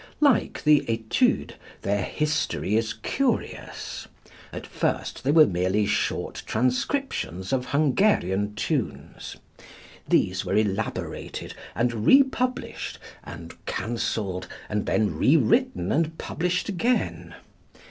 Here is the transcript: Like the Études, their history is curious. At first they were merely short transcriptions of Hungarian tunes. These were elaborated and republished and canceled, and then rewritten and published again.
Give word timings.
Like 0.19 0.63
the 0.63 0.79
Études, 0.89 1.53
their 1.83 2.01
history 2.01 2.75
is 2.75 2.93
curious. 2.93 4.07
At 4.51 4.65
first 4.65 5.23
they 5.23 5.29
were 5.31 5.45
merely 5.45 5.85
short 5.85 6.41
transcriptions 6.47 7.53
of 7.53 7.67
Hungarian 7.67 8.55
tunes. 8.55 9.35
These 10.07 10.43
were 10.43 10.55
elaborated 10.57 11.53
and 11.75 11.93
republished 12.07 12.97
and 13.23 13.63
canceled, 13.67 14.47
and 14.69 14.87
then 14.87 15.15
rewritten 15.15 15.91
and 15.91 16.17
published 16.17 16.67
again. 16.67 17.35